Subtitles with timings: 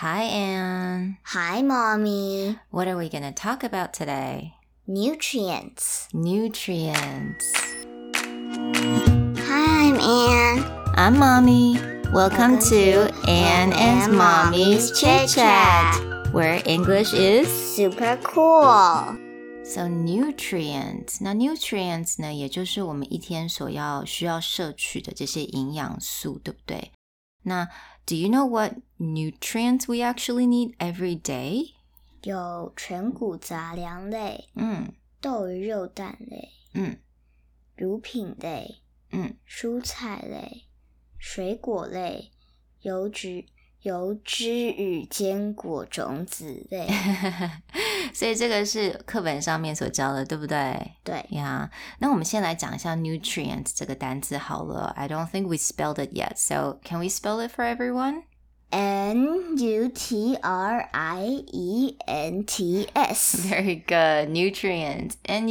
[0.00, 1.18] Hi, Anne.
[1.24, 2.56] Hi, Mommy.
[2.70, 4.54] What are we going to talk about today?
[4.86, 6.06] Nutrients.
[6.14, 7.44] Nutrients.
[8.14, 10.94] Hi, I'm Anne.
[10.94, 11.80] I'm Mommy.
[12.14, 19.18] Welcome, Welcome to, to Anne and Mommy's Chit Chat, where English is super cool.
[19.64, 26.92] So nutrients，那 nutrients 呢，也就是我们一天所要需要摄取的这些营养素，对不对？
[27.48, 27.64] 那
[28.06, 31.70] ，Do you know what nutrients we actually need every day？
[32.22, 36.98] 有全谷杂粮类，嗯，豆鱼肉蛋类，嗯，
[37.74, 40.66] 乳品类，嗯，蔬菜类，
[41.16, 42.32] 水果类，
[42.82, 43.44] 油脂
[43.82, 46.86] 油脂与坚果种子类。
[48.14, 50.92] 所以这个是课本上面所教的，对不对？
[51.04, 51.70] 对呀。
[51.98, 54.92] 那我们先来讲一下 nutrient 这个单词好了。
[54.96, 56.36] I don't think we spell e d it yet.
[56.36, 58.22] So can we spell it for everyone?
[58.70, 60.04] Nutrients.
[63.48, 64.28] Very good.
[64.28, 65.36] n u t r i e n t Nutrients.
[65.36, 65.48] n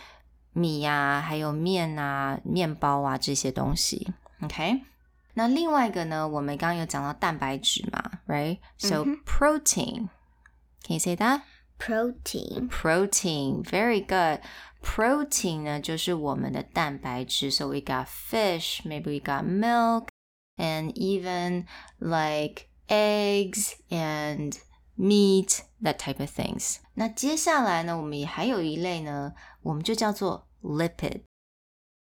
[0.52, 4.12] 米啊，还有面啊、面包啊这些东西。
[4.42, 4.83] OK，
[5.34, 10.08] 那另外一个呢，我们刚刚有讲到蛋白质嘛，Right？So protein，Can
[10.94, 14.40] you say that？Protein，Protein，Very good。
[14.84, 17.50] Protein 呢，就是我们的蛋白质。
[17.52, 21.67] So we got fish，maybe we got milk，and even
[21.98, 24.58] like eggs and
[24.96, 26.76] meat that type of things。
[26.94, 29.32] 那接下来呢，我们也还有一类呢，
[29.62, 31.22] 我们就叫做 lipid。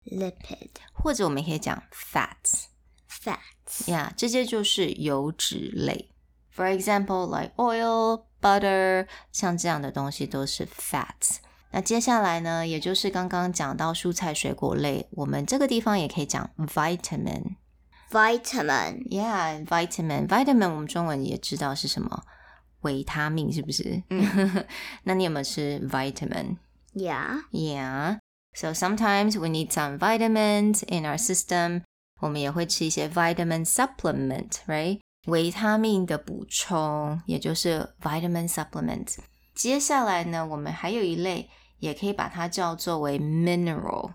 [0.06, 2.66] lipid，或者我们也可以讲 fats。
[3.10, 6.12] fats，yeah，这些就是油脂类。
[6.56, 11.38] For example, like oil, butter，像这样的东西都是 fats。
[11.72, 17.59] 那接下来呢，也就是刚刚讲到蔬菜水果类，我们这个地方也可以讲 vitamin。
[18.12, 20.28] Vitamin, yeah, vitamin.
[20.28, 22.24] Vitamin 我们中文也知道是什么，
[22.82, 24.02] 维他命是不是？
[24.10, 24.66] 嗯，
[25.04, 26.58] 那你有没有吃 vitamin?
[26.96, 27.44] Yeah.
[27.52, 28.18] Yeah.
[28.56, 31.84] So sometimes we need some vitamins in our system.
[32.20, 35.00] vitamin supplement, right?
[35.28, 39.18] 维他命的补充，也就是 vitamin supplement。
[39.54, 44.14] 接下来呢，我们还有一类，也可以把它叫做为 mineral。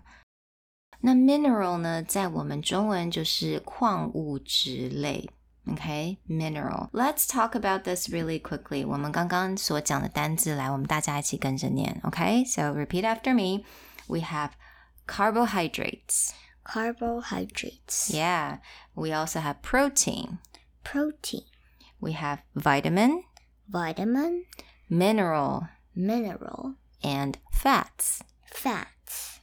[1.01, 5.29] 那 mineral 呢，在我们中文就是矿物质类。
[5.67, 6.91] Okay, mineral.
[6.91, 8.85] Let's talk about this really quickly.
[8.85, 11.99] 我们刚刚所讲的单字，来，我们大家一起跟着念。
[12.03, 13.65] Okay, so repeat after me.
[14.07, 14.51] We have
[15.07, 16.33] carbohydrates.
[16.63, 18.11] Carbohydrates.
[18.11, 18.59] Yeah.
[18.93, 20.37] We also have protein.
[20.83, 21.45] Protein.
[21.99, 23.23] We have vitamin.
[23.67, 24.45] Vitamin.
[24.87, 25.63] Mineral.
[25.95, 26.75] Mineral.
[27.01, 28.19] And fats.
[28.53, 28.89] Fat.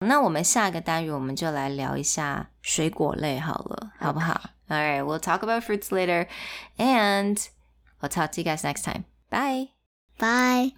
[0.00, 6.28] 那我们下一个单元，我们就来聊一下水果类好了，好不好？All right, we'll talk about fruits later,
[6.76, 7.36] and i l
[8.00, 9.04] l talk to you guys next time.
[9.28, 9.70] Bye,
[10.18, 10.72] bye.